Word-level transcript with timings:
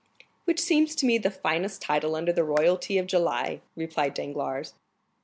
"Which 0.45 0.59
seems 0.59 0.95
to 0.95 1.05
me 1.05 1.19
the 1.19 1.29
finest 1.29 1.83
title 1.83 2.15
under 2.15 2.33
the 2.33 2.43
royalty 2.43 2.97
of 2.97 3.05
July," 3.05 3.61
replied 3.75 4.15
Danglars. 4.15 4.73